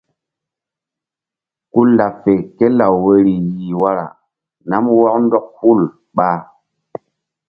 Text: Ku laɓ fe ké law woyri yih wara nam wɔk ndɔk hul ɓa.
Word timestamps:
Ku 1.71 1.81
laɓ 1.97 2.13
fe 2.23 2.33
ké 2.57 2.65
law 2.77 2.93
woyri 3.03 3.35
yih 3.57 3.75
wara 3.81 4.05
nam 4.69 4.85
wɔk 4.97 5.15
ndɔk 5.25 5.45
hul 5.59 5.81
ɓa. 6.15 6.27